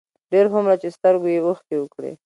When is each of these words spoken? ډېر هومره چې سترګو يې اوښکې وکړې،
ډېر 0.31 0.45
هومره 0.53 0.75
چې 0.81 0.87
سترګو 0.97 1.27
يې 1.33 1.39
اوښکې 1.45 1.75
وکړې، 1.79 2.11